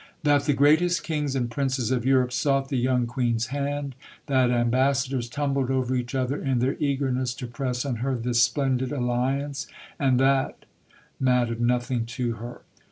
That 0.23 0.45
the 0.45 0.53
greatest 0.53 1.03
Kings 1.03 1.35
and 1.35 1.47
Princes 1.51 1.91
of 1.91 2.05
Europe 2.07 2.31
sought 2.33 2.69
the 2.69 2.77
young 2.77 3.05
Queen's 3.05 3.45
hand; 3.53 3.93
that 4.25 4.49
ambassadors 4.49 5.29
tumbled 5.29 5.69
over 5.69 5.93
each 5.93 6.15
other 6.15 6.41
in 6.43 6.57
their 6.57 6.75
eagerness 6.79 7.35
to 7.35 7.45
press 7.45 7.85
on 7.85 7.97
her 7.97 8.15
this 8.15 8.41
splendid 8.41 8.91
alliance 8.91 9.67
and 9.99 10.19
that, 10.19 10.65
mattered 11.19 11.61
nothing 11.61 12.07
to 12.07 12.33
her. 12.37 12.61